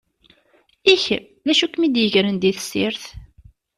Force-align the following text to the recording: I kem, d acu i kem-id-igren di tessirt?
I 0.93 0.95
kem, 1.03 1.23
d 1.45 1.47
acu 1.51 1.65
i 1.67 1.71
kem-id-igren 1.71 2.37
di 2.41 2.51
tessirt? 2.57 3.03